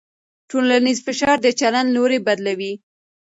[0.49, 2.73] ټولنیز فشار د چلند لوری بدلوي.